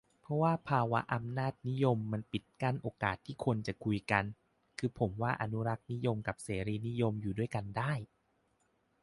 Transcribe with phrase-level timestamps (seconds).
[0.21, 4.23] เพราะว่าภาวะอำนาจนิยมมันปิดกั้นโอกาสที่คนจะคุยกัน
[4.77, 7.93] คือผมว่าอนุรักษนิยมกับเสรีนิยมอยู่ด้วยกันได้